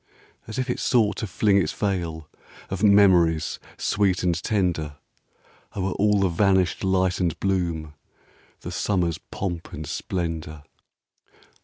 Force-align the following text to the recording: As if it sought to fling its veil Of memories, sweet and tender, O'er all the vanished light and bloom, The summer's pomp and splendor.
As 0.47 0.57
if 0.57 0.67
it 0.67 0.79
sought 0.79 1.17
to 1.17 1.27
fling 1.27 1.59
its 1.61 1.71
veil 1.71 2.27
Of 2.71 2.81
memories, 2.81 3.59
sweet 3.77 4.23
and 4.23 4.33
tender, 4.41 4.95
O'er 5.75 5.91
all 5.91 6.19
the 6.21 6.27
vanished 6.27 6.83
light 6.83 7.19
and 7.19 7.39
bloom, 7.39 7.93
The 8.61 8.71
summer's 8.71 9.19
pomp 9.19 9.71
and 9.71 9.85
splendor. 9.85 10.63